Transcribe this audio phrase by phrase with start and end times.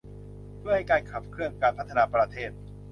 [0.59, 2.51] เพื่อให้การขับเคลื่อนการพัฒนาประเทศ